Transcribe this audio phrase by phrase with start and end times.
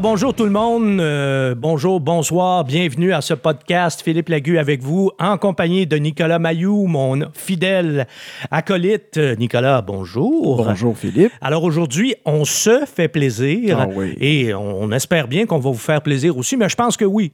[0.00, 4.00] Alors bonjour tout le monde, euh, bonjour, bonsoir, bienvenue à ce podcast.
[4.00, 8.06] Philippe Lagu avec vous, en compagnie de Nicolas Mayou, mon fidèle
[8.50, 9.18] acolyte.
[9.38, 10.64] Nicolas, bonjour.
[10.64, 11.32] Bonjour Philippe.
[11.42, 14.14] Alors aujourd'hui, on se fait plaisir Ah oui.
[14.18, 17.32] et on espère bien qu'on va vous faire plaisir aussi, mais je pense que oui.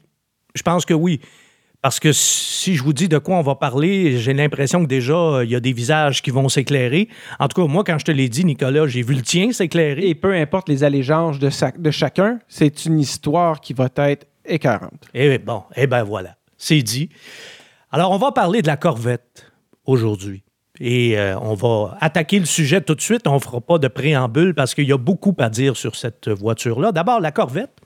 [0.56, 1.20] Je pense que oui.
[1.86, 5.14] Parce que si je vous dis de quoi on va parler, j'ai l'impression que déjà,
[5.14, 7.08] euh, il y a des visages qui vont s'éclairer.
[7.38, 10.08] En tout cas, moi, quand je te l'ai dit, Nicolas, j'ai vu le tien s'éclairer.
[10.08, 14.26] Et peu importe les allégeances de, sa- de chacun, c'est une histoire qui va être
[14.44, 15.06] écœurante.
[15.14, 17.08] Eh bon, eh ben voilà, c'est dit.
[17.92, 19.52] Alors, on va parler de la Corvette
[19.84, 20.42] aujourd'hui.
[20.80, 23.28] Et euh, on va attaquer le sujet tout de suite.
[23.28, 26.28] On ne fera pas de préambule parce qu'il y a beaucoup à dire sur cette
[26.28, 26.90] voiture-là.
[26.90, 27.78] D'abord, la Corvette,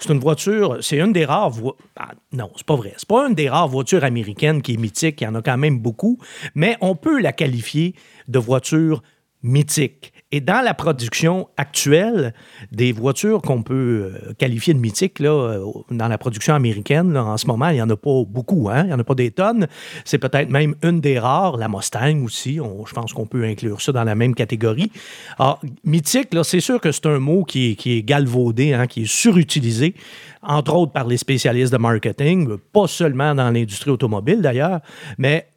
[0.00, 2.94] c'est une voiture, c'est une des rares vo- ah, non, c'est pas vrai.
[2.96, 5.20] C'est pas une des rares voitures américaines qui est mythique.
[5.20, 6.18] Il y en a quand même beaucoup.
[6.54, 7.94] Mais on peut la qualifier
[8.28, 9.02] de voiture
[9.42, 10.12] mythique.
[10.32, 12.34] Et dans la production actuelle
[12.70, 17.36] des voitures qu'on peut euh, qualifier de mythiques, là, euh, dans la production américaine, en
[17.36, 18.82] ce moment, il n'y en a pas beaucoup, hein?
[18.84, 19.66] il n'y en a pas des tonnes.
[20.04, 23.90] C'est peut-être même une des rares, la Mustang aussi, je pense qu'on peut inclure ça
[23.90, 24.92] dans la même catégorie.
[25.36, 29.10] Alors, mythique, c'est sûr que c'est un mot qui qui est galvaudé, hein, qui est
[29.10, 29.94] surutilisé,
[30.42, 34.80] entre autres par les spécialistes de marketing, pas seulement dans l'industrie automobile d'ailleurs,
[35.18, 35.48] mais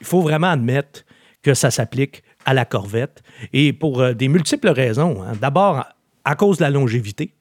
[0.00, 1.04] il faut vraiment admettre
[1.42, 5.22] que ça s'applique à la Corvette et pour euh, des multiples raisons.
[5.22, 5.32] hein.
[5.40, 5.84] D'abord,
[6.24, 7.34] à cause de la longévité.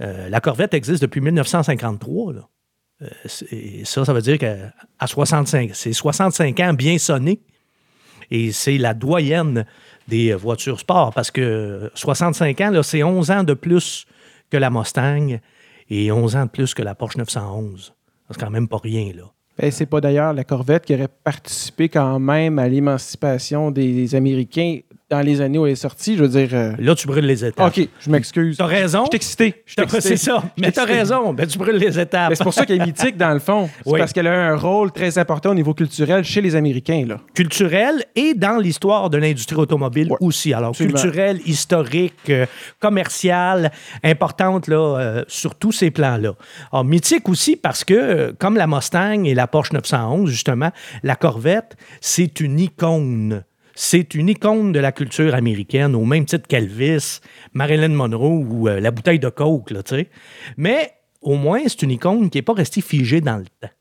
[0.00, 2.32] Euh, la Corvette existe depuis 1953.
[2.32, 2.48] là.
[3.02, 4.72] Euh, c'est- ça, ça veut dire qu'à
[5.06, 7.40] 65, c'est 65 ans bien sonnés.
[8.30, 9.66] Et c'est la doyenne
[10.08, 14.06] des voitures sport parce que 65 ans, c'est 11 ans de plus
[14.50, 15.38] que la Mustang
[15.88, 17.92] et 11 ans de plus que la Porsche 911.
[18.30, 19.24] C'est quand même pas rien, là.
[19.62, 24.78] Et c'est pas d'ailleurs la Corvette qui aurait participé quand même à l'émancipation des Américains
[25.10, 26.16] dans les années où elle est sortie.
[26.16, 26.48] Je veux dire.
[26.52, 27.76] euh, Là, tu brûles les étapes.
[27.76, 28.56] OK, je m'excuse.
[28.56, 29.00] T'as raison.
[29.04, 29.62] Je suis excité.
[29.66, 30.00] Je suis T'as- excité.
[30.02, 30.42] C'est ça.
[30.56, 30.98] Je Mais t'as excité.
[31.00, 31.32] raison.
[31.34, 32.30] Ben, tu brûles les étapes.
[32.30, 33.68] Mais c'est pour ça qu'elle est mythique, dans le fond.
[33.84, 33.98] C'est Oui.
[33.98, 37.04] parce qu'elle a un rôle très important au niveau culturel chez les Américains.
[37.08, 37.18] Là.
[37.34, 40.16] culturel et dans l'histoire de l'industrie automobile Ouais.
[40.20, 40.52] aussi.
[40.54, 41.00] Alors, Absolument.
[41.00, 42.46] culturel, historique, euh,
[42.78, 43.70] commercial,
[44.04, 46.34] importante là, euh, sur tous ces plans-là.
[46.72, 50.70] Alors, mythique aussi parce que, euh, comme la Mustang et la Porsche 911, justement,
[51.02, 53.42] la Corvette, c'est une icône.
[53.82, 57.20] C'est une icône de la culture américaine, au même titre qu'Elvis,
[57.54, 59.72] Marilyn Monroe ou euh, la bouteille de Coke.
[60.58, 60.92] Mais
[61.22, 63.72] au moins, c'est une icône qui n'est pas restée figée dans le temps.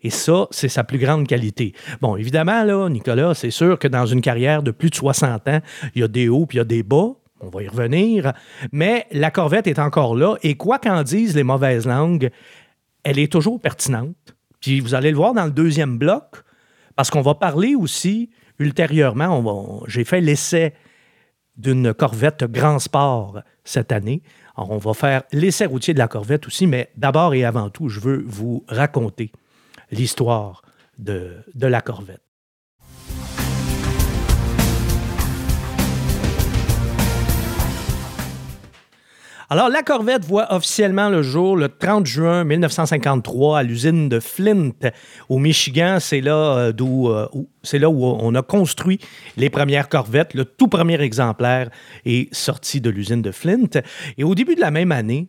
[0.00, 1.74] Et ça, c'est sa plus grande qualité.
[2.00, 5.60] Bon, évidemment, là, Nicolas, c'est sûr que dans une carrière de plus de 60 ans,
[5.94, 7.10] il y a des hauts puis il y a des bas.
[7.42, 8.32] On va y revenir.
[8.72, 10.36] Mais la Corvette est encore là.
[10.42, 12.30] Et quoi qu'en disent les mauvaises langues,
[13.04, 14.34] elle est toujours pertinente.
[14.60, 16.42] Puis vous allez le voir dans le deuxième bloc,
[16.96, 19.82] parce qu'on va parler aussi ultérieurement.
[19.86, 20.74] J'ai fait l'essai
[21.56, 24.22] d'une Corvette Grand Sport cette année.
[24.56, 27.88] Alors, on va faire l'essai routier de la Corvette aussi, mais d'abord et avant tout,
[27.88, 29.32] je veux vous raconter
[29.90, 30.62] l'histoire
[30.98, 32.22] de, de la Corvette.
[39.52, 44.70] Alors, la Corvette voit officiellement le jour le 30 juin 1953 à l'usine de Flint,
[45.28, 45.96] au Michigan.
[45.98, 47.26] C'est là, euh, d'où, euh,
[47.64, 49.00] c'est là où on a construit
[49.36, 50.34] les premières Corvettes.
[50.34, 51.68] Le tout premier exemplaire
[52.04, 53.82] est sorti de l'usine de Flint.
[54.18, 55.26] Et au début de la même année,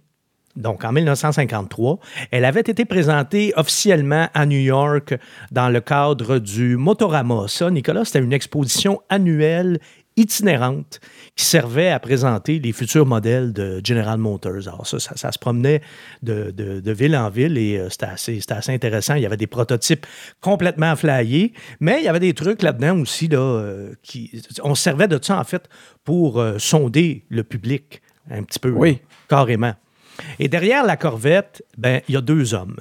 [0.55, 1.97] donc en 1953,
[2.29, 5.15] elle avait été présentée officiellement à New York
[5.51, 7.47] dans le cadre du Motorama.
[7.47, 9.79] Ça, Nicolas, c'était une exposition annuelle
[10.21, 10.99] itinérante
[11.35, 14.67] qui servait à présenter les futurs modèles de General Motors.
[14.67, 15.81] Alors ça, ça, ça se promenait
[16.23, 19.15] de, de- de ville en ville et euh, c'était assez, intéressant.
[19.15, 20.05] Il y avait des prototypes
[20.39, 23.27] complètement flyés, mais il y avait des trucs là-dedans aussi.
[23.27, 25.67] Là, euh, qui, on se servait de ça, en fait,
[26.03, 28.99] pour euh, sonder le public un petit peu, Oui.
[29.27, 29.73] carrément.
[30.39, 32.77] Et derrière la Corvette, ben, il y a deux hommes.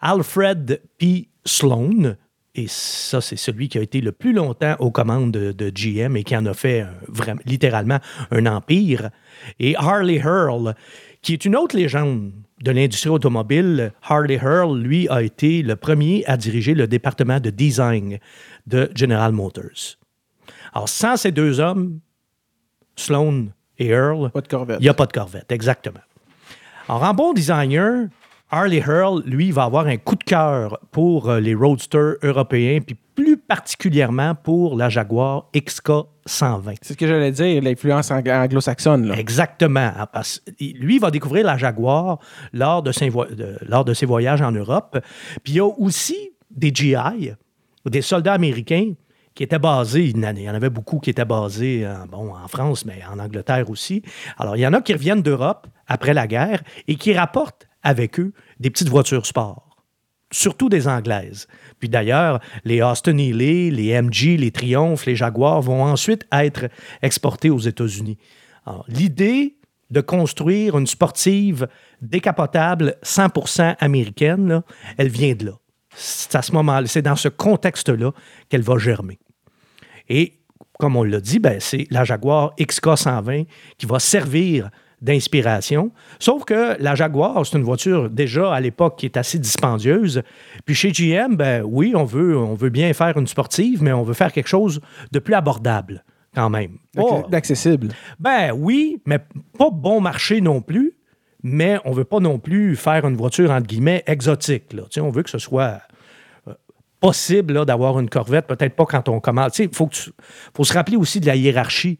[0.00, 1.28] Alfred P.
[1.46, 2.16] Sloan,
[2.54, 6.16] et ça, c'est celui qui a été le plus longtemps aux commandes de, de GM
[6.16, 7.98] et qui en a fait vraiment, littéralement
[8.30, 9.10] un empire.
[9.58, 10.74] Et Harley Hurl,
[11.20, 13.92] qui est une autre légende de l'industrie automobile.
[14.02, 18.18] Harley Hurl, lui, a été le premier à diriger le département de design
[18.68, 19.96] de General Motors.
[20.72, 21.98] Alors, sans ces deux hommes,
[22.94, 23.46] Sloan
[23.78, 24.76] et Earl, Pas de Corvette.
[24.78, 26.00] il n'y a pas de Corvette, exactement.
[26.88, 28.06] Alors, en bon designer,
[28.54, 32.96] Harley Hurl, lui, va avoir un coup de cœur pour euh, les roadsters européens, puis
[33.16, 35.90] plus particulièrement pour la Jaguar XK
[36.26, 36.74] 120.
[36.80, 39.12] C'est ce que j'allais dire, l'influence ang- anglo-saxonne.
[39.16, 39.90] Exactement.
[40.12, 42.18] parce- lui, va découvrir la Jaguar
[42.52, 44.98] lors de ses, vo- de- lors de ses voyages en Europe.
[45.42, 47.32] Puis il y a aussi des GI,
[47.86, 48.92] des soldats américains,
[49.34, 52.84] qui étaient basés, il y en avait beaucoup qui étaient basés en, bon, en France,
[52.86, 54.00] mais en Angleterre aussi.
[54.38, 58.20] Alors, il y en a qui reviennent d'Europe après la guerre et qui rapportent avec
[58.20, 59.76] eux des petites voitures sport,
[60.30, 61.46] surtout des anglaises.
[61.78, 66.68] Puis d'ailleurs, les Austin Healey, les MG, les Triumph, les Jaguars vont ensuite être
[67.02, 68.18] exportés aux États-Unis.
[68.88, 69.56] L'idée
[69.90, 71.68] de construire une sportive
[72.00, 74.62] décapotable 100% américaine,
[74.96, 75.52] elle vient de là.
[75.94, 78.12] C'est à ce moment-là, c'est dans ce contexte-là
[78.48, 79.18] qu'elle va germer.
[80.08, 80.40] Et
[80.78, 83.46] comme on l'a dit, ben, c'est la Jaguar XK120
[83.78, 84.70] qui va servir
[85.04, 85.92] d'inspiration.
[86.18, 90.22] Sauf que la Jaguar, c'est une voiture déjà à l'époque qui est assez dispendieuse.
[90.64, 94.02] Puis chez GM, ben oui, on veut, on veut bien faire une sportive, mais on
[94.02, 94.80] veut faire quelque chose
[95.12, 96.02] de plus abordable
[96.34, 96.78] quand même.
[97.28, 97.88] D'accessible.
[98.18, 99.18] Ben oui, mais
[99.58, 100.94] pas bon marché non plus.
[101.46, 104.72] Mais on veut pas non plus faire une voiture, entre guillemets, exotique.
[104.72, 104.84] Là.
[105.02, 105.82] On veut que ce soit
[106.48, 106.54] euh,
[106.98, 109.58] possible d'avoir une Corvette, peut-être pas quand on commence.
[109.58, 109.90] Il faut,
[110.56, 111.98] faut se rappeler aussi de la hiérarchie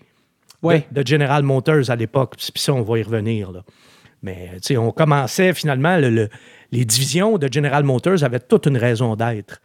[0.65, 2.35] de, General Motors à l'époque.
[2.37, 3.53] Puis ça, on va y revenir.
[3.53, 3.63] Là.
[4.23, 9.61] Mais on commençait finalement, les divisions de General Motors avaient toute une raison d'être.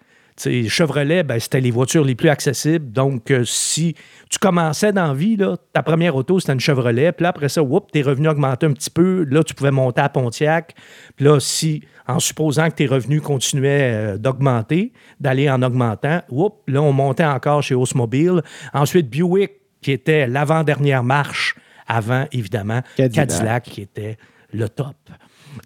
[0.67, 2.91] Chevrolet, ben, c'était les voitures les plus accessibles.
[2.91, 3.95] Donc, euh, si
[4.29, 7.11] tu commençais dans la vie, là, ta première auto, c'était une Chevrolet.
[7.11, 7.61] Puis là, après ça,
[7.91, 9.25] tes revenus augmentaient un petit peu.
[9.29, 10.75] Là, tu pouvais monter à Pontiac.
[11.15, 16.21] Puis là, si, en supposant que tes revenus continuaient euh, d'augmenter, d'aller en augmentant,
[16.67, 18.41] là, on montait encore chez Oldsmobile.
[18.73, 21.55] Ensuite, Buick, qui était l'avant-dernière marche
[21.87, 23.63] avant, évidemment, Cadillac.
[23.63, 24.17] qui était
[24.53, 24.95] le top.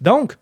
[0.00, 0.36] Donc,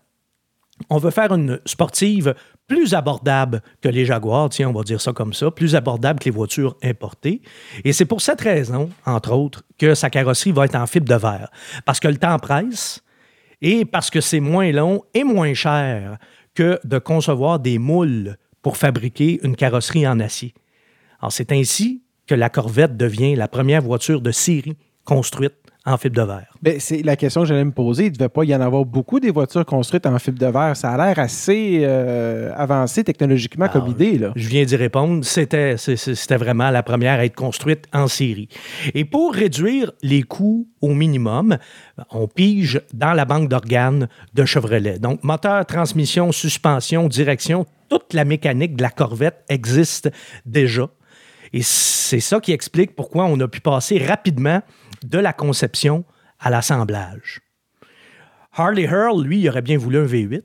[0.89, 2.33] on veut faire une sportive
[2.67, 6.25] plus abordable que les Jaguars, tiens, on va dire ça comme ça, plus abordable que
[6.25, 7.41] les voitures importées.
[7.83, 11.15] Et c'est pour cette raison, entre autres, que sa carrosserie va être en fibre de
[11.15, 11.49] verre.
[11.85, 13.03] Parce que le temps presse
[13.61, 16.17] et parce que c'est moins long et moins cher
[16.55, 20.53] que de concevoir des moules pour fabriquer une carrosserie en acier.
[21.19, 25.53] Alors, c'est ainsi que la Corvette devient la première voiture de série construite
[25.85, 26.53] en fibre de verre?
[26.61, 28.05] Ben, c'est la question que j'allais me poser.
[28.05, 30.77] Il ne devait pas y en avoir beaucoup des voitures construites en fibre de verre.
[30.77, 34.17] Ça a l'air assez euh, avancé technologiquement comme idée.
[34.17, 34.31] Là.
[34.35, 35.25] Je viens d'y répondre.
[35.25, 38.47] C'était, c'était vraiment la première à être construite en série.
[38.93, 41.57] Et pour réduire les coûts au minimum,
[42.11, 44.99] on pige dans la banque d'organes de Chevrolet.
[44.99, 50.09] Donc, moteur, transmission, suspension, direction, toute la mécanique de la Corvette existe
[50.45, 50.87] déjà.
[51.53, 54.61] Et c'est ça qui explique pourquoi on a pu passer rapidement
[55.03, 56.03] de la conception
[56.39, 57.41] à l'assemblage.
[58.53, 60.43] Harley Hurl, lui, il aurait bien voulu un V8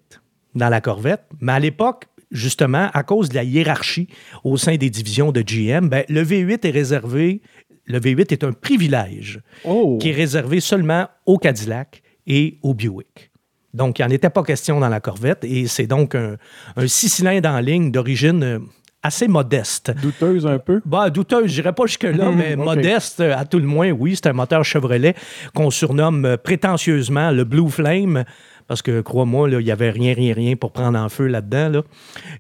[0.55, 4.09] dans la Corvette, mais à l'époque, justement, à cause de la hiérarchie
[4.45, 7.43] au sein des divisions de GM, ben, le V8 est réservé,
[7.87, 9.99] le V8 est un privilège oh.
[10.01, 13.31] qui est réservé seulement au Cadillac et au Buick.
[13.75, 16.37] Donc, il n'en était pas question dans la Corvette et c'est donc un,
[16.77, 18.61] un six cylindres en ligne d'origine
[19.09, 19.93] assez modeste.
[20.01, 20.81] Douteuse un peu?
[20.85, 24.15] Bah, douteuse, je pas jusque-là, hmm, mais modeste, à tout le moins, oui.
[24.15, 25.15] C'est un moteur Chevrolet
[25.55, 28.25] qu'on surnomme euh, prétentieusement le Blue Flame.
[28.67, 31.83] Parce que, crois-moi, il n'y avait rien, rien, rien pour prendre en feu là-dedans.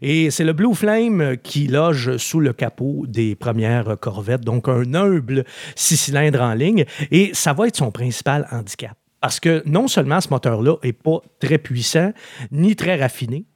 [0.03, 4.93] Et c'est le Blue Flame qui loge sous le capot des premières Corvettes, donc un
[4.95, 5.45] humble
[5.75, 6.85] six cylindres en ligne.
[7.11, 8.95] Et ça va être son principal handicap.
[9.23, 12.13] Parce que non seulement ce moteur-là n'est pas très puissant,
[12.53, 13.47] ni très raffiné,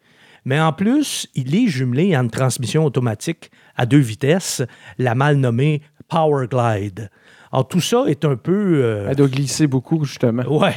[0.44, 4.62] mais en plus, il est jumelé à une transmission automatique à deux vitesses,
[4.98, 7.10] la mal nommée Power Glide.
[7.52, 8.82] Alors, tout ça est un peu.
[8.82, 10.42] Euh, Elle doit glisser beaucoup, justement.
[10.44, 10.72] Ouais.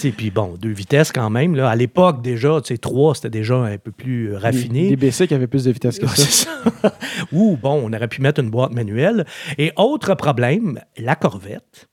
[0.16, 1.54] puis bon, deux vitesses quand même.
[1.54, 1.70] Là.
[1.70, 4.90] À l'époque, déjà, trois, c'était déjà un peu plus euh, raffiné.
[4.90, 6.48] Les, BC qui avaient plus de vitesse que ça.
[6.50, 6.94] ça.
[7.30, 9.24] Ou, bon, on aurait pu mettre une boîte manuelle.
[9.56, 11.88] Et autre problème, la Corvette,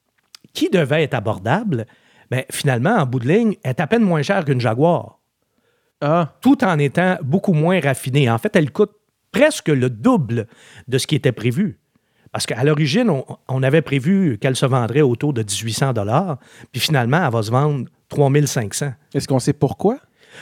[0.53, 1.85] qui devait être abordable,
[2.31, 5.18] mais ben, finalement, en bout de ligne, est à peine moins chère qu'une Jaguar.
[6.01, 6.33] Ah.
[6.41, 8.29] tout en étant beaucoup moins raffinée.
[8.29, 8.91] En fait, elle coûte
[9.31, 10.47] presque le double
[10.87, 11.79] de ce qui était prévu.
[12.31, 13.11] Parce qu'à l'origine,
[13.47, 16.37] on, avait prévu qu'elle se vendrait autour de 1800 dollars,
[16.71, 18.93] puis finalement, elle va se vendre 3500.
[19.13, 19.97] Est-ce qu'on sait pourquoi?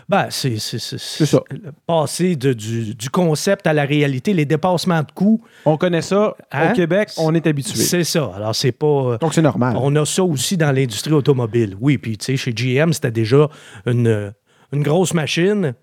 [0.10, 1.42] Ben, c'est ça.
[1.88, 5.42] Passer du, concept à la réalité, les dépassements de coûts.
[5.66, 6.30] On connaît ça.
[6.30, 6.74] Au hein?
[6.74, 7.80] Québec, on est habitué.
[7.80, 8.32] C'est ça.
[8.36, 9.18] Alors, c'est pas.
[9.22, 9.78] Donc, c'est normal.
[9.80, 11.78] On a ça aussi dans l'industrie automobile.
[11.80, 13.50] Oui, puis, tu sais, chez GM, c'était déjà
[13.86, 14.34] une,
[14.72, 15.74] une grosse machine,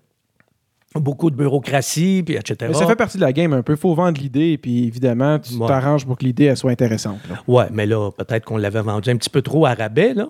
[0.95, 2.55] beaucoup de bureaucratie, puis etc.
[2.67, 3.73] Mais ça fait partie de la game un peu.
[3.73, 7.19] Il faut vendre l'idée, puis évidemment, tu t'arranges pour que l'idée soit intéressante.
[7.47, 10.13] Oui, Ouais, mais là, peut-être qu'on l'avait vendu un petit peu trop à rabais.
[10.13, 10.29] Là.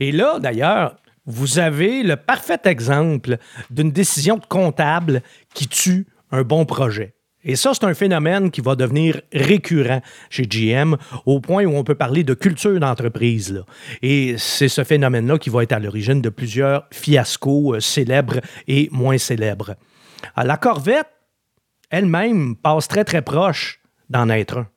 [0.00, 0.96] Et là, d'ailleurs,
[1.26, 3.38] vous avez le parfait exemple
[3.70, 5.22] d'une décision de comptable
[5.54, 7.14] qui tue un bon projet.
[7.44, 10.96] Et ça, c'est un phénomène qui va devenir récurrent chez GM
[11.26, 13.62] au point où on peut parler de culture d'entreprise.
[14.02, 18.88] Et c'est ce phénomène-là qui va être à l'origine de plusieurs fiascos euh, célèbres et
[18.92, 19.76] moins célèbres.
[20.36, 21.08] la Corvette,
[21.90, 24.68] elle-même, passe très, très proche d'en être un.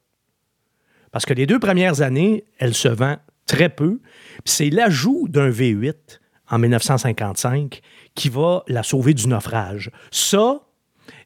[1.11, 4.01] Parce que les deux premières années, elle se vend très peu.
[4.45, 6.19] C'est l'ajout d'un V8
[6.49, 7.81] en 1955
[8.13, 9.91] qui va la sauver du naufrage.
[10.11, 10.61] Ça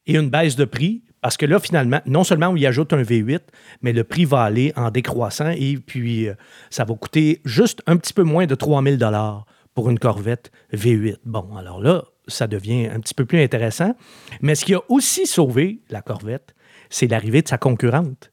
[0.07, 3.03] et une baisse de prix, parce que là, finalement, non seulement on y ajoute un
[3.03, 3.39] V8,
[3.81, 6.33] mais le prix va aller en décroissant et puis euh,
[6.69, 11.17] ça va coûter juste un petit peu moins de 3000 dollars pour une Corvette V8.
[11.25, 13.95] Bon, alors là, ça devient un petit peu plus intéressant.
[14.41, 16.55] Mais ce qui a aussi sauvé la Corvette,
[16.89, 18.31] c'est l'arrivée de sa concurrente.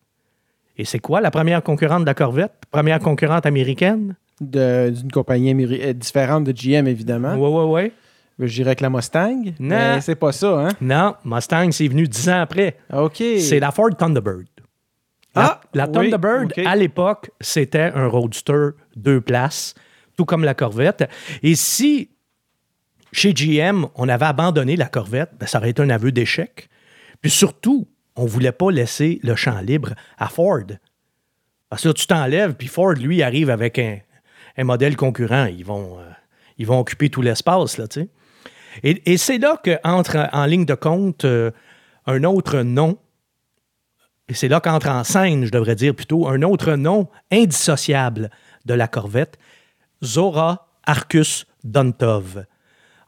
[0.79, 2.53] Et c'est quoi la première concurrente de la Corvette?
[2.71, 4.17] Première concurrente américaine?
[4.41, 7.35] D'une compagnie euh, différente de GM, évidemment.
[7.35, 7.93] Oui, oui, oui.
[8.39, 9.53] Je dirais que la Mustang.
[9.59, 10.01] Non.
[10.01, 10.69] c'est pas ça, hein?
[10.81, 12.77] Non, Mustang, c'est venu dix ans après.
[12.93, 13.17] OK.
[13.17, 14.47] C'est la Ford Thunderbird.
[15.35, 19.75] Ah, la oui, Thunderbird, à l'époque, c'était un roadster deux places,
[20.17, 21.09] tout comme la Corvette.
[21.43, 22.11] Et si
[23.13, 26.69] chez GM, on avait abandonné la Corvette, ben, ça aurait été un aveu d'échec.
[27.21, 30.65] Puis surtout, on ne voulait pas laisser le champ libre à Ford.
[31.71, 33.99] Parce que là, tu t'enlèves, puis Ford, lui, arrive avec un,
[34.57, 35.47] un modèle concurrent.
[35.47, 36.11] Ils vont, euh,
[36.57, 38.09] ils vont occuper tout l'espace, là, tu sais.
[38.83, 41.51] Et, et c'est là qu'entre en ligne de compte euh,
[42.07, 42.99] un autre nom,
[44.29, 48.31] et c'est là qu'entre en scène, je devrais dire plutôt, un autre nom indissociable
[48.67, 49.39] de la Corvette,
[50.05, 52.45] Zora Arcus Dontov.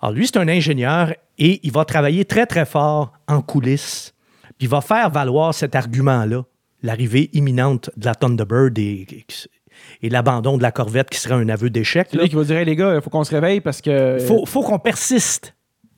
[0.00, 4.14] Alors lui, c'est un ingénieur et il va travailler très, très fort en coulisses.
[4.58, 6.44] Puis il va faire valoir cet argument-là,
[6.82, 9.06] l'arrivée imminente de la Thunderbird et,
[10.02, 12.08] et l'abandon de la Corvette qui serait un aveu d'échec.
[12.10, 12.22] C'est là.
[12.22, 14.18] lui qui va dire, Hey, les gars, il faut qu'on se réveille parce que.
[14.20, 15.54] faut, faut qu'on persiste.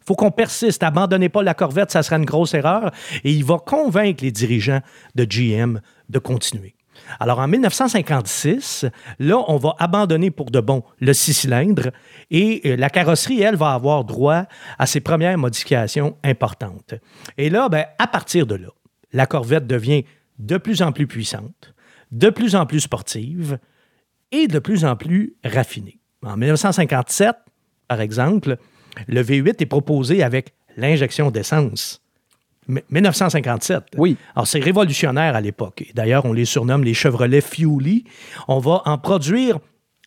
[0.07, 0.83] Faut qu'on persiste.
[0.83, 2.91] Abandonnez pas la Corvette, ça serait une grosse erreur.
[3.25, 4.81] Et il va convaincre les dirigeants
[5.15, 6.75] de GM de continuer.
[7.21, 8.87] Alors, en 1956,
[9.19, 11.91] là, on va abandonner pour de bon le six cylindres
[12.31, 14.45] et euh, la carrosserie, elle, va avoir droit
[14.79, 16.95] à ses premières modifications importantes.
[17.39, 18.69] Et là, ben, à partir de là,
[19.13, 20.05] la Corvette devient
[20.39, 21.75] de plus en plus puissante,
[22.11, 23.59] de plus en plus sportive
[24.31, 26.01] et de plus en plus raffinée.
[26.25, 27.35] En 1957,
[27.89, 28.57] par exemple,
[29.09, 32.01] le V8 est proposé avec l'injection d'essence.
[32.69, 33.83] M- 1957.
[33.99, 34.17] Oui.
[34.37, 35.83] Alors, c'est révolutionnaire à l'époque.
[35.83, 38.05] Et D'ailleurs, on les surnomme les Chevrolet Fuelie.
[38.49, 39.59] On va en produire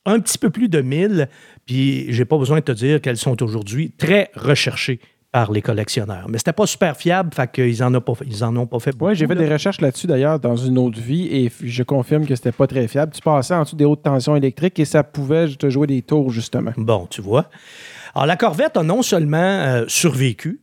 [0.05, 1.27] un petit peu plus de 1000,
[1.65, 4.99] puis j'ai pas besoin de te dire qu'elles sont aujourd'hui très recherchées
[5.31, 6.27] par les collectionneurs.
[6.29, 8.91] Mais c'était pas super fiable, fait qu'ils en, ont pas, ils en ont pas fait
[8.91, 9.09] beaucoup.
[9.09, 9.41] Oui, j'ai fait là.
[9.45, 12.87] des recherches là-dessus d'ailleurs dans une autre vie et je confirme que c'était pas très
[12.87, 13.11] fiable.
[13.13, 16.29] Tu passais en dessous des hautes tensions électriques et ça pouvait te jouer des tours,
[16.29, 16.71] justement.
[16.77, 17.49] Bon, tu vois.
[18.15, 20.61] Alors, la Corvette a non seulement euh, survécu,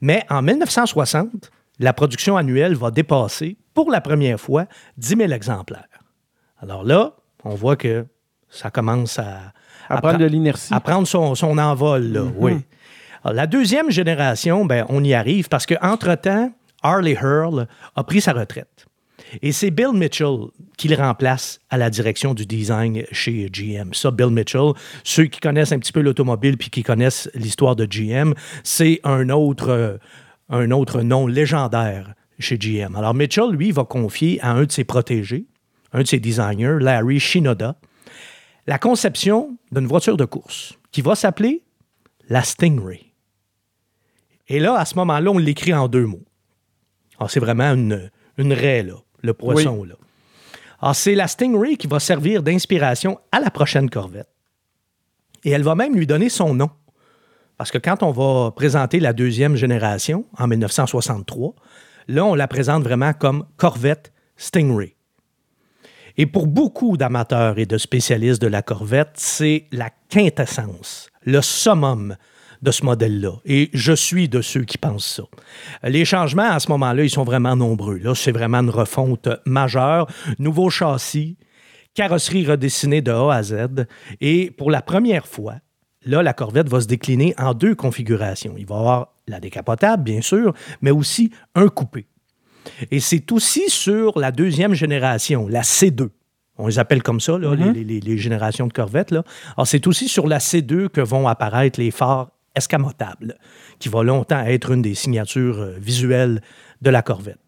[0.00, 4.66] mais en 1960, la production annuelle va dépasser, pour la première fois,
[4.98, 5.84] 10 000 exemplaires.
[6.60, 7.12] Alors là,
[7.44, 8.04] on voit que
[8.48, 9.52] ça commence à,
[9.88, 10.74] À prendre pra- de l'inertie.
[10.74, 12.58] à prendre son, son envol, là, oui.
[13.22, 18.32] Alors, la deuxième génération, ben, on y arrive parce qu'entre-temps, Harley Hurl a pris sa
[18.32, 18.86] retraite.
[19.42, 23.94] Et c'est Bill Mitchell qui le remplace à la direction du design chez GM.
[23.94, 24.72] Ça, Bill Mitchell,
[25.04, 28.34] ceux qui connaissent un petit peu l'automobile puis qui connaissent l'histoire de GM,
[28.64, 29.98] c'est un autre, euh,
[30.48, 32.96] un autre nom légendaire chez GM.
[32.96, 35.46] Alors Mitchell, lui, va confier à un de ses protégés,
[35.92, 37.76] un de ses designers, Larry Shinoda,
[38.66, 41.62] la conception d'une voiture de course qui va s'appeler
[42.28, 43.12] la Stingray.
[44.48, 46.24] Et là, à ce moment-là, on l'écrit en deux mots.
[47.18, 49.84] Alors, c'est vraiment une, une raie, là, le poisson.
[49.84, 49.94] Là.
[50.80, 54.28] Alors, c'est la Stingray qui va servir d'inspiration à la prochaine Corvette.
[55.44, 56.70] Et elle va même lui donner son nom.
[57.56, 61.54] Parce que quand on va présenter la deuxième génération, en 1963,
[62.08, 64.96] là, on la présente vraiment comme Corvette Stingray.
[66.16, 72.16] Et pour beaucoup d'amateurs et de spécialistes de la Corvette, c'est la quintessence, le summum
[72.62, 73.32] de ce modèle-là.
[73.44, 75.22] Et je suis de ceux qui pensent ça.
[75.88, 77.98] Les changements à ce moment-là, ils sont vraiment nombreux.
[77.98, 80.06] Là, c'est vraiment une refonte majeure.
[80.38, 81.36] Nouveau châssis,
[81.94, 83.54] carrosserie redessinée de A à Z.
[84.20, 85.54] Et pour la première fois,
[86.04, 88.54] là, la Corvette va se décliner en deux configurations.
[88.58, 90.52] Il va y avoir la décapotable, bien sûr,
[90.82, 92.06] mais aussi un coupé.
[92.90, 96.08] Et c'est aussi sur la deuxième génération, la C2.
[96.58, 99.12] On les appelle comme ça, là, les, les- les générations de Corvettes.
[99.12, 99.24] Là.
[99.56, 103.38] Alors, c'est aussi sur la C2 que vont apparaître les phares escamotables,
[103.78, 106.40] qui va longtemps être une des signatures euh, visuelles
[106.82, 107.38] de la Corvette.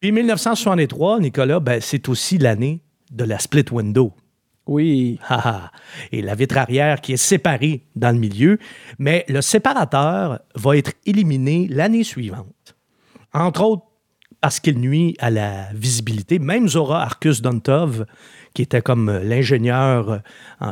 [0.00, 4.12] Puis 1963, Nicolas, ben, c'est aussi l'année de la split window.
[4.66, 5.18] Oui.
[6.12, 8.58] Et la vitre arrière qui est séparée dans le milieu,
[8.98, 12.76] mais le séparateur va être éliminé l'année suivante.
[13.32, 13.86] Entre autres,
[14.42, 16.40] parce qu'il nuit à la visibilité.
[16.40, 18.06] Même Zora Arcus Dontov,
[18.54, 20.20] qui était comme l'ingénieur,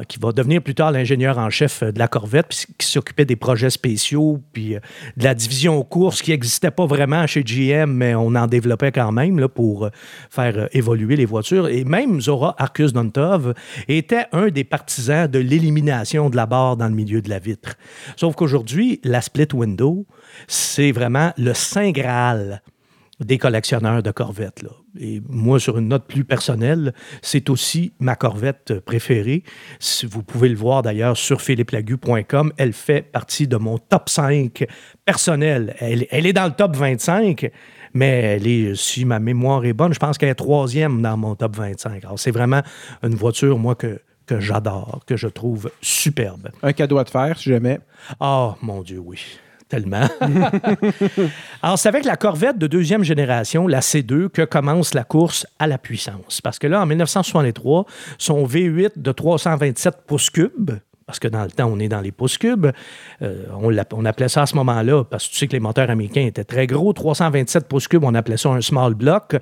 [0.09, 3.37] qui va devenir plus tard l'ingénieur en chef de la Corvette, puis qui s'occupait des
[3.37, 4.75] projets spéciaux, puis
[5.17, 9.13] de la division course qui n'existait pas vraiment chez GM, mais on en développait quand
[9.13, 9.89] même là, pour
[10.31, 11.69] faire évoluer les voitures.
[11.69, 13.55] Et même Zora Arcus Dontov
[13.87, 17.77] était un des partisans de l'élimination de la barre dans le milieu de la vitre.
[18.17, 20.07] Sauf qu'aujourd'hui, la split window,
[20.49, 22.63] c'est vraiment le saint graal
[23.21, 24.63] des collectionneurs de Corvettes.
[24.63, 24.71] Là.
[24.99, 29.45] Et moi, sur une note plus personnelle, c'est aussi ma Corvette préférée.
[29.79, 34.67] Si vous pouvez le voir d'ailleurs sur philippelagu.com, elle fait partie de mon top 5
[35.05, 35.77] personnel.
[35.79, 37.51] Elle, elle, est dans le top 25,
[37.95, 41.35] mais elle est, si ma mémoire est bonne, je pense qu'elle est troisième dans mon
[41.35, 42.05] top 25.
[42.05, 42.63] Alors, c'est vraiment
[43.03, 46.51] une voiture, moi, que, que j'adore, que je trouve superbe.
[46.63, 47.81] Un cadeau à te faire, si jamais.
[48.19, 49.21] Ah, oh, mon Dieu, oui
[49.71, 50.07] tellement.
[51.63, 55.67] Alors, c'est avec la Corvette de deuxième génération, la C2, que commence la course à
[55.67, 56.43] la puissance.
[56.43, 57.87] Parce que là, en 1963,
[58.19, 60.73] son V8 de 327 pouces cubes,
[61.11, 62.69] parce que dans le temps, on est dans les pouces cubes.
[63.21, 66.25] Euh, on, appelait ça à ce moment-là, parce que tu sais que les moteurs américains
[66.25, 66.93] étaient très gros.
[66.93, 69.35] 327 pouces cubes, on appelait ça un small block.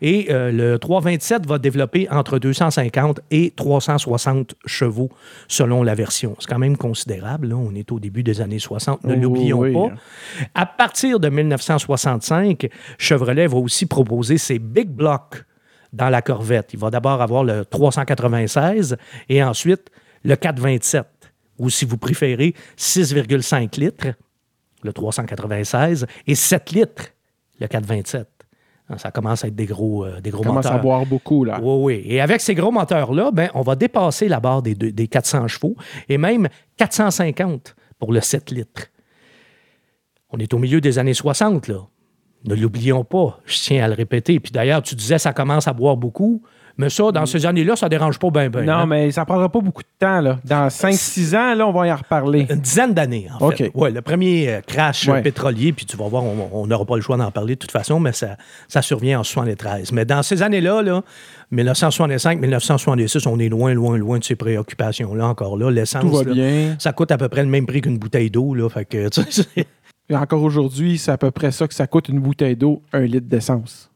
[0.00, 5.10] Et euh, le 327 va développer entre 250 et 360 chevaux
[5.48, 6.36] selon la version.
[6.38, 7.52] C'est quand même considérable.
[7.52, 9.94] On est au début des années 60, ne l'oublions pas.
[10.54, 15.42] À partir de 1965, Chevrolet va aussi proposer ses big blocks
[15.92, 16.74] dans la Corvette.
[16.74, 18.96] Il va d'abord avoir le 396
[19.28, 19.90] et ensuite
[20.28, 21.06] le 427,
[21.58, 24.08] ou si vous préférez, 6,5 litres,
[24.82, 27.04] le 396, et 7 litres,
[27.58, 28.28] le 427.
[28.90, 30.78] Hein, ça commence à être des gros, euh, des gros commence moteurs.
[30.78, 31.58] à boire beaucoup, là.
[31.62, 32.02] Oui, oui.
[32.04, 35.76] Et avec ces gros moteurs-là, ben, on va dépasser la barre des, des 400 chevaux
[36.10, 38.88] et même 450 pour le 7 litres.
[40.30, 41.86] On est au milieu des années 60, là.
[42.44, 44.38] Ne l'oublions pas, je tiens à le répéter.
[44.40, 46.42] Puis d'ailleurs, tu disais ça commence à boire beaucoup.
[46.78, 48.48] Mais ça, dans ces années-là, ça ne dérange pas bien.
[48.48, 48.86] Ben, non, hein.
[48.86, 50.20] mais ça ne prendra pas beaucoup de temps.
[50.20, 50.38] Là.
[50.44, 52.46] Dans 5-6 ans, là, on va y en reparler.
[52.48, 53.72] Une dizaine d'années, en fait.
[53.74, 57.16] Ouais, le premier euh, crash pétrolier, puis tu vas voir, on n'aura pas le choix
[57.16, 58.36] d'en parler de toute façon, mais ça,
[58.68, 59.90] ça survient en 73.
[59.92, 61.02] Mais dans ces années-là, là,
[61.52, 65.56] 1965-1966, on est loin, loin, loin de ces préoccupations-là encore.
[65.56, 65.70] là.
[65.70, 66.24] L'essence,
[66.78, 68.54] ça coûte à peu près le même prix qu'une bouteille d'eau.
[68.54, 69.08] Là, fait que,
[70.10, 73.00] Et encore aujourd'hui, c'est à peu près ça que ça coûte une bouteille d'eau, un
[73.00, 73.87] litre d'essence.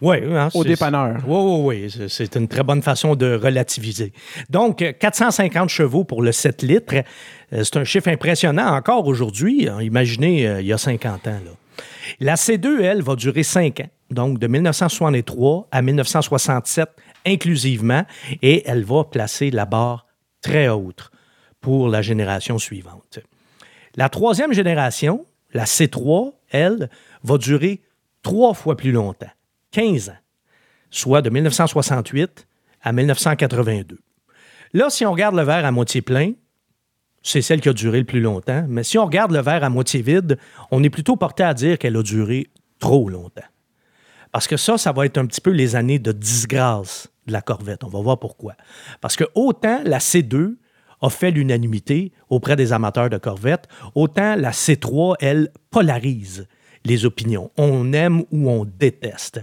[0.00, 1.18] Oui, hein, au dépanneur.
[1.26, 2.06] Oui, oui, oui.
[2.08, 4.12] C'est une très bonne façon de relativiser.
[4.48, 6.94] Donc, 450 chevaux pour le 7 litres,
[7.52, 9.68] euh, c'est un chiffre impressionnant encore aujourd'hui.
[9.68, 9.80] Hein.
[9.80, 11.40] Imaginez, euh, il y a 50 ans.
[12.18, 16.88] La C2, elle, va durer 5 ans, donc de 1963 à 1967
[17.26, 18.04] inclusivement,
[18.42, 20.06] et elle va placer la barre
[20.42, 21.10] très haute
[21.60, 23.20] pour la génération suivante.
[23.96, 26.88] La troisième génération, la C3, elle,
[27.22, 27.82] va durer
[28.22, 29.30] trois fois plus longtemps.
[29.72, 30.18] 15 ans,
[30.90, 32.46] soit de 1968
[32.82, 33.98] à 1982.
[34.72, 36.32] Là, si on regarde le verre à moitié plein,
[37.22, 39.70] c'est celle qui a duré le plus longtemps, mais si on regarde le verre à
[39.70, 40.38] moitié vide,
[40.70, 43.42] on est plutôt porté à dire qu'elle a duré trop longtemps.
[44.32, 47.42] Parce que ça, ça va être un petit peu les années de disgrâce de la
[47.42, 47.84] Corvette.
[47.84, 48.54] On va voir pourquoi.
[49.00, 50.56] Parce que autant la C2
[51.02, 56.46] a fait l'unanimité auprès des amateurs de Corvette, autant la C3, elle, polarise
[56.84, 57.50] les opinions.
[57.56, 59.42] On aime ou on déteste.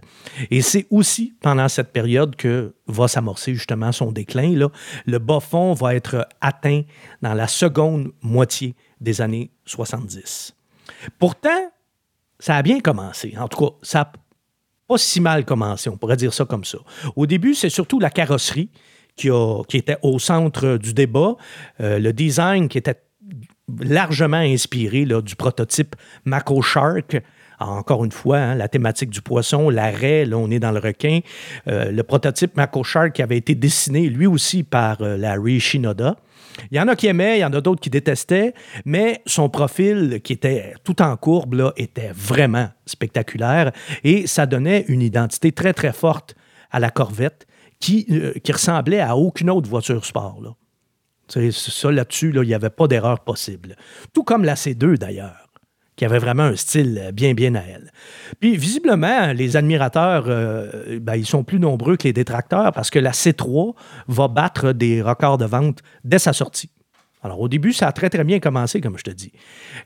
[0.49, 4.69] Et c'est aussi pendant cette période que va s'amorcer justement son déclin.
[5.05, 6.81] Le bas fond va être atteint
[7.21, 10.55] dans la seconde moitié des années 70.
[11.19, 11.71] Pourtant,
[12.39, 13.35] ça a bien commencé.
[13.37, 14.11] En tout cas, ça n'a
[14.87, 16.79] pas si mal commencé, on pourrait dire ça comme ça.
[17.15, 18.69] Au début, c'est surtout la carrosserie
[19.15, 19.29] qui,
[19.67, 21.35] qui était au centre du débat,
[21.81, 23.01] euh, le design qui était
[23.81, 27.21] largement inspiré du prototype Mako Shark.
[27.59, 31.21] Encore une fois, hein, la thématique du poisson, l'arrêt, là, on est dans le requin.
[31.67, 36.17] Euh, le prototype Mako Shark qui avait été dessiné, lui aussi, par euh, Larry Shinoda.
[36.71, 38.53] Il y en a qui aimaient, il y en a d'autres qui détestaient,
[38.85, 43.71] mais son profil, qui était tout en courbe, était vraiment spectaculaire
[44.03, 46.35] et ça donnait une identité très, très forte
[46.71, 47.47] à la Corvette
[47.79, 50.57] qui, euh, ressemblait à aucune autre voiture sport.
[51.27, 53.75] Ça, là-dessus, il n'y avait pas d'erreur possible.
[54.13, 55.47] Tout comme la C2, d'ailleurs,
[55.95, 57.91] qui avait vraiment un style bien, bien à elle.
[58.39, 62.99] Puis, visiblement, les admirateurs, euh, ben, ils sont plus nombreux que les détracteurs parce que
[62.99, 63.73] la C3
[64.07, 66.71] va battre des records de vente dès sa sortie.
[67.23, 69.31] Alors, au début, ça a très, très bien commencé, comme je te dis.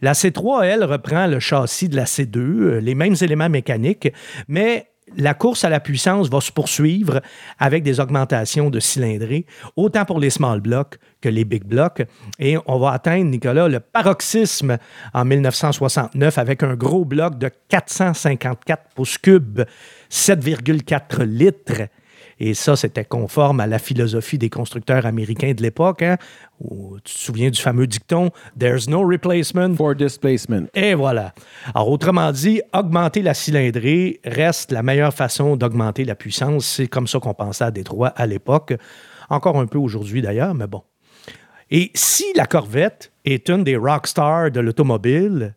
[0.02, 4.10] La C3, elle, reprend le châssis de la C2, euh, les mêmes éléments mécaniques,
[4.50, 7.22] mais la course à la puissance va se poursuivre
[7.60, 9.46] avec des augmentations de cylindrée,
[9.76, 12.04] autant pour les small blocks que les big blocks.
[12.40, 14.78] Et on va atteindre, Nicolas, le paroxysme
[15.14, 19.64] en 1969 avec un gros bloc de 454 pouces cubes,
[20.10, 21.88] 7,4 litres.
[22.44, 26.02] Et ça, c'était conforme à la philosophie des constructeurs américains de l'époque.
[26.02, 26.18] Hein,
[26.60, 30.66] où, tu te souviens du fameux dicton There's no replacement for displacement.
[30.74, 31.36] Et voilà.
[31.76, 36.66] Alors, autrement dit, augmenter la cylindrée reste la meilleure façon d'augmenter la puissance.
[36.66, 38.74] C'est comme ça qu'on pensait à Détroit à l'époque.
[39.30, 40.82] Encore un peu aujourd'hui d'ailleurs, mais bon.
[41.70, 45.54] Et si la Corvette est une des rock stars de l'automobile,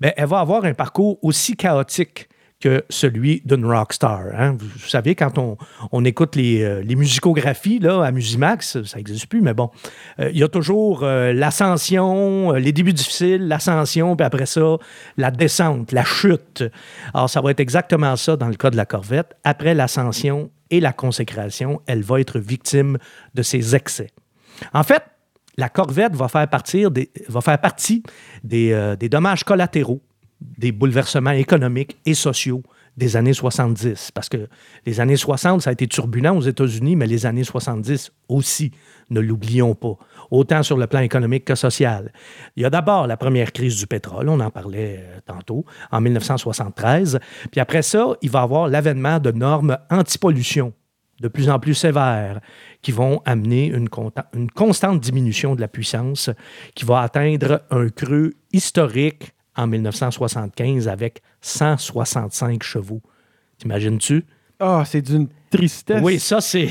[0.00, 2.28] ben, elle va avoir un parcours aussi chaotique
[2.64, 4.22] que celui d'une rockstar.
[4.34, 4.56] Hein.
[4.58, 5.58] Vous, savez, quand on,
[5.92, 9.70] on écoute les, euh, les, musicographies là, à Musimax, ça n'existe plus, mais bon,
[10.18, 14.78] euh, il y a toujours euh, l'ascension, les débuts difficiles, l'ascension, puis après ça,
[15.18, 16.64] la descente, la chute.
[17.12, 19.36] Alors, ça va être exactement ça dans le cas de la Corvette.
[19.44, 22.96] Après l'ascension et la consécration, elle va être victime
[23.34, 24.08] de ses excès.
[24.72, 25.02] En fait,
[25.58, 28.02] la Corvette va faire, partir des, va faire partie
[28.42, 30.00] des, des dommages collatéraux
[30.40, 32.62] des bouleversements économiques et sociaux
[32.96, 34.10] des années 70.
[34.12, 34.48] Parce que
[34.86, 38.72] les années 60, ça a été turbulent aux États-Unis, mais les années 70 aussi,
[39.10, 39.96] ne l'oublions pas,
[40.30, 42.12] autant sur le plan économique que social.
[42.56, 46.00] Il y a d'abord la première crise du pétrole, on en parlait euh, tantôt, en
[46.00, 47.18] 1973.
[47.50, 50.72] Puis après ça, il va y avoir l'avènement de normes anti-pollution
[51.20, 52.40] de plus en plus sévères
[52.82, 53.88] qui vont amener une,
[54.34, 56.30] une constante diminution de la puissance
[56.74, 63.00] qui va atteindre un creux historique en 1975 avec 165 chevaux.
[63.58, 64.24] T'imagines-tu?
[64.60, 66.00] Ah, oh, c'est d'une tristesse.
[66.02, 66.68] Oui, ça, c'est.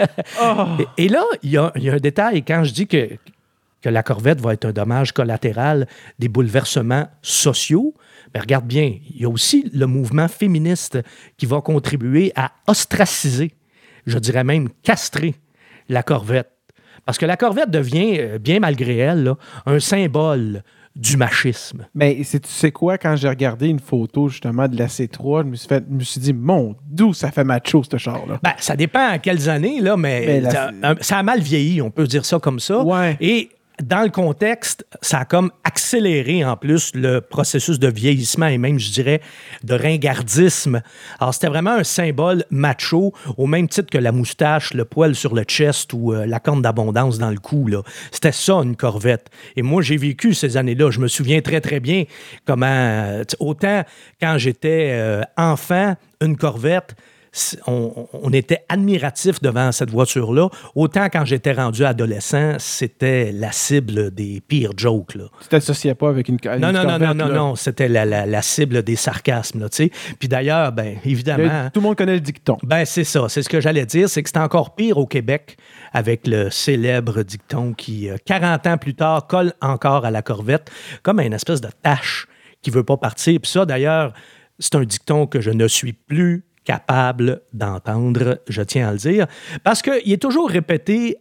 [0.42, 0.64] oh.
[0.96, 2.42] et, là, il y, a, un détail.
[2.44, 3.10] Quand je dis que,
[3.82, 5.86] que la Corvette va être un dommage collatéral
[6.18, 7.94] des bouleversements sociaux,
[8.26, 10.98] mais ben, regarde bien, il y a aussi le mouvement féministe
[11.36, 13.52] qui va contribuer à ostraciser,
[14.06, 15.34] je dirais même castrer
[15.88, 16.50] la Corvette.
[17.04, 19.32] Parce que la Corvette devient, euh, bien malgré elle,
[19.64, 20.62] un symbole
[20.96, 21.86] du machisme.
[21.94, 25.54] Mais tu sais quoi, quand j'ai regardé une photo justement de la C3, je me
[25.54, 28.40] suis, fait, me suis dit, mon, d'où ça fait macho ce char-là?
[28.42, 30.42] Ben, ça dépend à quelles années, là, mais,
[31.00, 32.82] ça, a mal vieilli, on peut dire ça comme ça.
[32.82, 33.16] Ouais.
[33.20, 33.50] Et
[33.82, 38.78] dans le contexte, ça a comme accéléré en plus le processus de vieillissement et même,
[38.78, 39.20] je dirais,
[39.64, 40.82] de ringardisme.
[41.20, 45.34] Alors, c'était vraiment un symbole macho, au même titre que la moustache, le poil sur
[45.34, 47.68] le chest ou euh, la corne d'abondance dans le cou.
[48.10, 49.28] C'était ça, une corvette.
[49.56, 50.90] Et moi, j'ai vécu ces années-là.
[50.90, 52.04] Je me souviens très, très bien
[52.44, 53.82] comment, autant
[54.20, 56.94] quand j'étais euh, enfant, une corvette,
[57.66, 60.48] on, était admiratif devant cette voiture-là.
[60.74, 65.14] Autant quand j'étais rendu adolescent, c'était la cible des pires jokes.
[65.14, 65.24] Là.
[65.42, 68.96] Tu t'associais pas avec une, non, non, non, non, non, non, c'était la, cible des
[68.96, 69.60] sarcasmes.
[69.60, 69.68] Là,
[70.18, 71.70] Puis d'ailleurs, ben, évidemment...
[71.72, 72.58] tout le monde connaît le dicton.
[72.62, 73.26] Ben, c'est ça.
[73.28, 74.08] C'est ce que j'allais dire.
[74.08, 75.56] C'est que c'est encore pire au Québec
[75.92, 80.70] avec le célèbre dicton qui, 40 euh, ans plus tard, colle encore à la corvette
[81.02, 82.26] comme une espèce de tâche
[82.62, 83.38] qui veut pas partir.
[83.40, 84.12] Puis ça, d'ailleurs,
[84.58, 89.26] c'est un dicton que je ne suis plus capable d'entendre, je tiens à le dire,
[89.64, 91.16] parce qu'il est toujours répété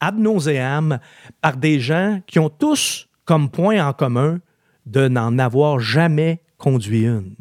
[0.00, 0.98] ad nauseam
[1.40, 4.40] par des gens qui ont tous comme point en commun
[4.86, 7.34] de n'en avoir jamais conduit une.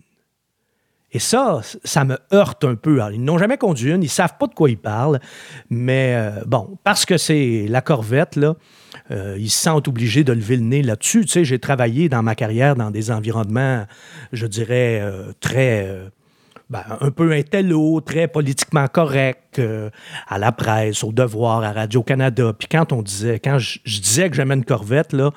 [1.12, 3.00] Et ça, ça me heurte un peu.
[3.14, 5.22] ils n'ont jamais conduit une, ils ne savent pas de quoi ils parlent,
[5.70, 8.56] mais euh, bon, parce que c'est la Corvette, là,
[9.12, 11.22] euh, ils se sentent obligés de lever le nez là-dessus.
[11.22, 13.86] Tu sais, j'ai travaillé dans ma carrière dans des environnements,
[14.34, 16.12] je dirais, euh, très
[16.70, 19.90] ben, un peu intello, très politiquement correct, euh,
[20.28, 22.54] à la presse, au devoir, à Radio-Canada.
[22.58, 25.32] Puis quand on disait, quand je, disais que j'aimais une corvette, là,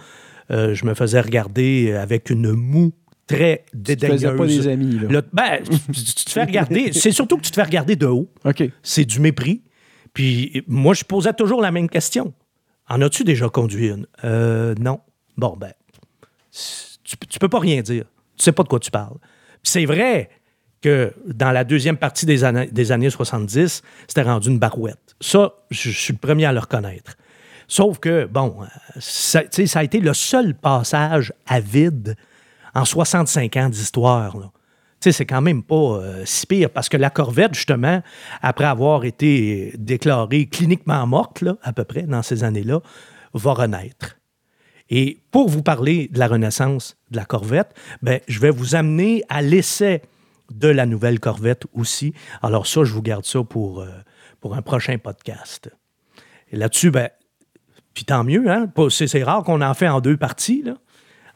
[0.51, 2.93] euh, je me faisais regarder avec une moue
[3.27, 4.23] très dédaigneuse.
[4.23, 5.23] Tu pas des amis, là.
[5.33, 6.93] ben, tu, te fais regarder.
[6.93, 8.31] C'est surtout que tu te fais regarder de haut.
[8.45, 8.65] OK.
[8.83, 9.63] C'est du mépris.
[10.15, 12.33] Puis moi, je posais toujours la même question.
[12.89, 14.07] En as-tu déjà conduit une?
[14.25, 15.01] Euh, non.
[15.37, 15.73] Bon, ben,
[17.05, 18.05] tu, tu peux pas rien dire.
[18.37, 19.19] Tu sais pas de quoi tu parles.
[19.63, 20.31] c'est vrai,
[20.81, 25.17] que dans la deuxième partie des années, des années 70, c'était rendu une barouette.
[25.21, 27.17] Ça, je, suis le premier à le reconnaître.
[27.67, 28.57] Sauf que, bon,
[28.99, 32.17] ça, ça a été le seul passage à vide
[32.75, 34.37] en 65 ans d'histoire.
[35.01, 38.03] C'est quand même pas euh, si pire parce que la Corvette, justement,
[38.43, 42.81] après avoir été déclarée cliniquement morte, là, à peu près, dans ces années-là,
[43.33, 44.19] va renaître.
[44.91, 49.23] Et pour vous parler de la renaissance de la Corvette, ben, je vais vous amener
[49.29, 50.03] à l'essai
[50.51, 52.15] de la nouvelle Corvette aussi.
[52.43, 53.89] Alors ça, je vous garde ça pour, euh,
[54.41, 55.71] pour un prochain podcast.
[56.51, 57.11] Et là-dessus, ben,
[57.95, 58.71] puis tant mieux, hein?
[58.91, 60.75] C'est rare qu'on en fait en deux parties, là.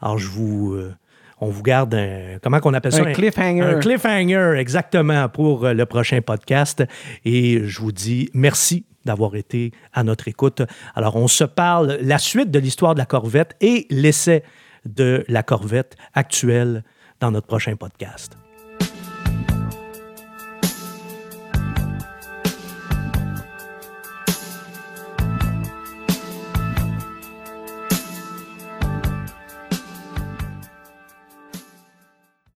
[0.01, 0.73] Alors, je vous...
[0.73, 0.93] Euh,
[1.39, 2.37] on vous garde un...
[2.41, 3.03] Comment qu'on appelle ça?
[3.03, 3.61] Un cliffhanger.
[3.61, 6.83] Un, cliffhanger, exactement, pour euh, le prochain podcast.
[7.25, 10.61] Et je vous dis merci d'avoir été à notre écoute.
[10.95, 14.43] Alors, on se parle la suite de l'histoire de la Corvette et l'essai
[14.85, 16.83] de la Corvette actuelle
[17.19, 18.37] dans notre prochain podcast.